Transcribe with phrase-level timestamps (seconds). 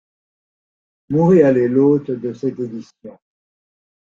[1.09, 3.19] Montréal est l'hôte de cette édition.